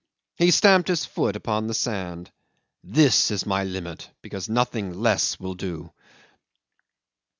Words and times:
He 0.35 0.49
stamped 0.49 0.87
his 0.87 1.05
foot 1.05 1.35
upon 1.35 1.67
the 1.67 1.75
sand. 1.75 2.31
"This 2.83 3.29
is 3.29 3.45
my 3.45 3.63
limit, 3.63 4.09
because 4.23 4.49
nothing 4.49 4.99
less 4.99 5.39
will 5.39 5.53
do." 5.53 5.91